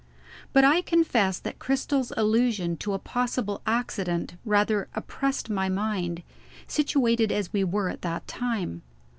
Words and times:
But 0.51 0.63
I 0.63 0.81
confess 0.81 1.37
that 1.37 1.59
Cristel's 1.59 2.11
allusion 2.17 2.75
to 2.77 2.93
a 2.93 2.97
possible 2.97 3.61
accident 3.67 4.33
rather 4.43 4.87
oppressed 4.95 5.47
my 5.47 5.69
mind, 5.69 6.23
situated 6.65 7.31
as 7.31 7.53
we 7.53 7.63
were 7.63 7.87
at 7.87 8.01
that 8.01 8.27
time. 8.27 8.81